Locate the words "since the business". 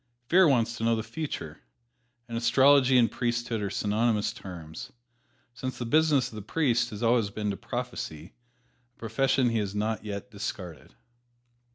5.53-6.29